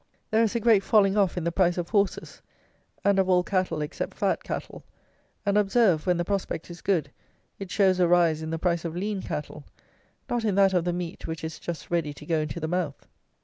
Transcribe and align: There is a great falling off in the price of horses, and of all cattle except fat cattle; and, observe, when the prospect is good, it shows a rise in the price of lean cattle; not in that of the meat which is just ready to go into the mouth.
There 0.31 0.41
is 0.41 0.55
a 0.55 0.59
great 0.59 0.81
falling 0.83 1.15
off 1.15 1.37
in 1.37 1.43
the 1.43 1.51
price 1.51 1.77
of 1.77 1.89
horses, 1.89 2.41
and 3.05 3.19
of 3.19 3.29
all 3.29 3.43
cattle 3.43 3.83
except 3.83 4.17
fat 4.17 4.43
cattle; 4.43 4.83
and, 5.45 5.59
observe, 5.59 6.07
when 6.07 6.17
the 6.17 6.25
prospect 6.25 6.71
is 6.71 6.81
good, 6.81 7.11
it 7.59 7.69
shows 7.69 7.99
a 7.99 8.07
rise 8.07 8.41
in 8.41 8.49
the 8.49 8.57
price 8.57 8.83
of 8.83 8.95
lean 8.95 9.21
cattle; 9.21 9.63
not 10.27 10.43
in 10.43 10.55
that 10.55 10.73
of 10.73 10.85
the 10.85 10.91
meat 10.93 11.27
which 11.27 11.43
is 11.43 11.59
just 11.59 11.91
ready 11.91 12.13
to 12.15 12.25
go 12.25 12.39
into 12.39 12.59
the 12.59 12.67
mouth. 12.67 13.05